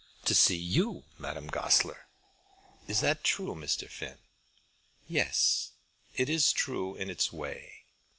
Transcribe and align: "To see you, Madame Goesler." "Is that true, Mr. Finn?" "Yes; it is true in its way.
"To 0.25 0.33
see 0.33 0.57
you, 0.57 1.03
Madame 1.19 1.45
Goesler." 1.45 2.07
"Is 2.87 3.01
that 3.01 3.23
true, 3.23 3.53
Mr. 3.53 3.87
Finn?" 3.87 4.17
"Yes; 5.07 5.73
it 6.15 6.27
is 6.27 6.51
true 6.51 6.95
in 6.95 7.11
its 7.11 7.31
way. 7.31 7.83